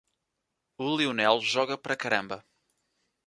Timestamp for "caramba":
1.95-2.39